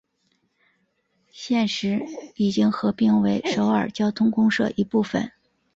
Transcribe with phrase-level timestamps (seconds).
[1.31, 2.01] 现时
[2.35, 5.31] 已经合并为首尔交通公社一部分。